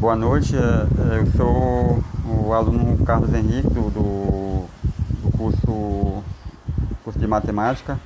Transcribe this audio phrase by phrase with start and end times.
[0.00, 4.66] Boa noite, é, é, eu sou o aluno Carlos Henrique do, do,
[5.20, 6.24] do curso,
[7.04, 8.00] curso de matemática.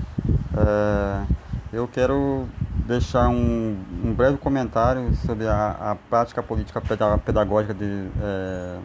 [0.56, 1.24] É,
[1.72, 2.48] eu quero
[2.84, 6.82] deixar um, um, breve comentário sobre a, a prática política
[7.24, 8.78] pedagógica de, é,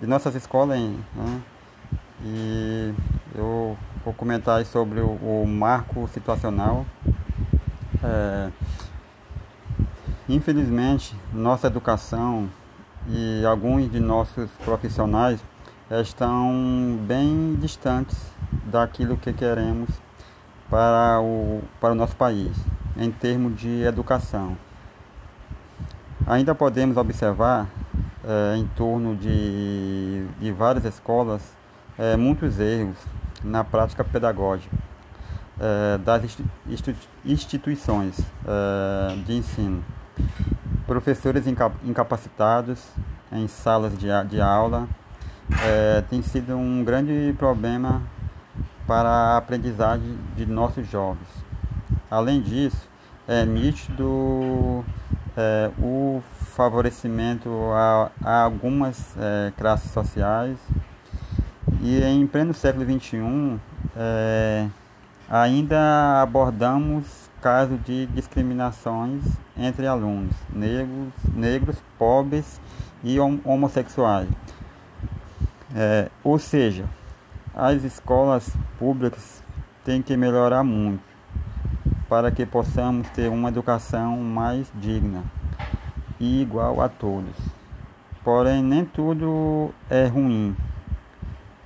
[0.00, 0.78] de nossas escolas.
[0.78, 1.42] Né?
[2.22, 2.94] E
[3.34, 6.86] eu vou comentar sobre o, o marco situacional.
[8.04, 8.50] É,
[10.28, 12.50] Infelizmente, nossa educação
[13.08, 15.42] e alguns de nossos profissionais
[16.02, 18.14] estão bem distantes
[18.66, 19.88] daquilo que queremos
[20.68, 22.54] para o, para o nosso país,
[22.94, 24.54] em termos de educação.
[26.26, 27.66] Ainda podemos observar
[28.22, 31.40] é, em torno de, de várias escolas
[31.98, 32.98] é, muitos erros
[33.42, 34.76] na prática pedagógica
[35.58, 36.36] é, das
[37.24, 38.20] instituições
[39.24, 39.82] de ensino
[40.86, 41.44] professores
[41.84, 42.82] incapacitados
[43.30, 44.88] em salas de, de aula
[45.64, 48.02] é, tem sido um grande problema
[48.86, 51.28] para a aprendizagem de nossos jovens.
[52.10, 52.88] Além disso,
[53.26, 54.84] é nítido
[55.36, 56.22] é, o
[56.54, 60.56] favorecimento a, a algumas é, classes sociais
[61.82, 63.60] e em pleno século XXI
[63.94, 64.66] é,
[65.28, 69.22] ainda abordamos caso de discriminações
[69.56, 72.60] entre alunos negros, negros pobres
[73.02, 74.28] e homossexuais.
[75.74, 76.84] É, ou seja,
[77.54, 79.42] as escolas públicas
[79.84, 81.02] têm que melhorar muito
[82.08, 85.22] para que possamos ter uma educação mais digna
[86.18, 87.36] e igual a todos.
[88.24, 90.56] Porém, nem tudo é ruim.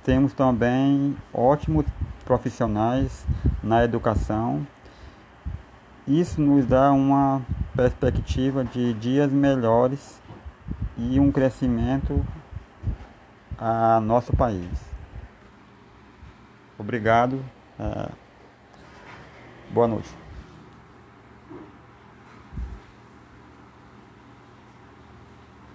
[0.03, 1.85] Temos também ótimos
[2.25, 3.25] profissionais
[3.63, 4.65] na educação
[6.07, 7.41] isso nos dá uma
[7.75, 10.21] perspectiva de dias melhores
[10.97, 12.25] e um crescimento
[13.57, 14.69] a nosso país.
[16.77, 17.43] Obrigado.
[17.79, 18.09] É,
[19.71, 20.22] boa noite.